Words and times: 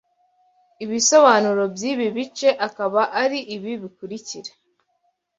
Ibisobanuro 0.83 1.63
by’ibi 1.73 2.07
bice 2.15 2.49
akaba 2.67 3.01
ari 3.21 3.39
ibi 3.55 3.71
bikurikira 3.81 4.51